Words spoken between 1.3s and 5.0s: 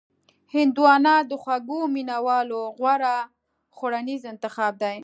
خوږو مینوالو غوره خوړنیز انتخاب دی.